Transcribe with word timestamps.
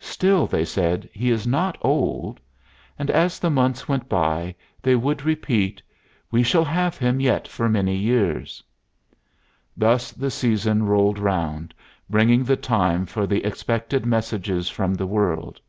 "Still," 0.00 0.46
they 0.46 0.64
said, 0.64 1.06
"he 1.12 1.28
is 1.30 1.46
not 1.46 1.76
old." 1.82 2.40
And 2.98 3.10
as 3.10 3.38
the 3.38 3.50
months 3.50 3.86
went 3.86 4.08
by 4.08 4.54
they 4.80 4.96
would 4.96 5.26
repeat: 5.26 5.82
"We 6.30 6.42
shall 6.42 6.64
have 6.64 6.96
him 6.96 7.20
yet 7.20 7.46
for 7.46 7.68
many 7.68 7.94
years." 7.94 8.64
Thus 9.76 10.12
the 10.12 10.30
season 10.30 10.84
rolled 10.84 11.18
round, 11.18 11.74
bringing 12.08 12.42
the 12.42 12.56
time 12.56 13.04
for 13.04 13.26
the 13.26 13.44
expected 13.44 14.06
messages 14.06 14.70
from 14.70 14.94
the 14.94 15.06
world. 15.06 15.60